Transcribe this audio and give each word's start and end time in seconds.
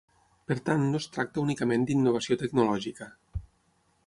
Per 0.51 0.55
tant 0.69 0.85
no 0.93 1.01
es 1.03 1.07
tracta 1.17 1.41
únicament 1.43 1.87
d'innovació 1.91 2.39
tecnològica. 2.45 3.13